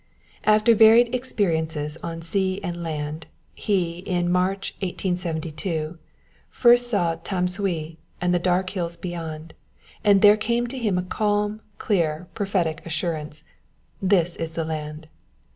After 0.45 0.73
varied 0.73 1.13
experiences 1.13 1.95
on 2.01 2.23
sea 2.23 2.59
and 2.63 2.81
land, 2.81 3.27
he 3.53 3.99
in 3.99 4.31
March, 4.31 4.71
1872, 4.79 5.99
first 6.49 6.89
saw 6.89 7.17
Tamsui 7.17 7.97
and 8.19 8.33
the 8.33 8.39
dark 8.39 8.65
green 8.65 8.73
hills 8.73 8.97
beyond, 8.97 9.53
and 10.03 10.23
there 10.23 10.37
came 10.37 10.65
to 10.65 10.79
him 10.79 10.97
a 10.97 11.03
calm, 11.03 11.61
clear, 11.77 12.25
prophetic 12.33 12.83
assurance—this 12.83 14.35
is 14.37 14.53
the 14.53 14.65
land. 14.65 15.07